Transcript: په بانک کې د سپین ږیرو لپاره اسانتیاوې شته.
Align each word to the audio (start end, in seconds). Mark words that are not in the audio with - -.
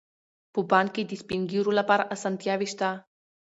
په 0.53 0.59
بانک 0.69 0.89
کې 0.95 1.03
د 1.05 1.11
سپین 1.21 1.41
ږیرو 1.51 1.71
لپاره 1.79 2.09
اسانتیاوې 2.15 2.67
شته. 2.73 2.89